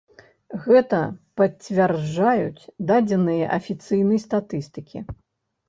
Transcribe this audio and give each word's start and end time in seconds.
Гэта 0.67 1.01
пацвярджаюць 1.41 2.69
дадзеныя 2.93 3.53
афіцыйнай 3.61 4.19
статыстыкі. 4.27 5.07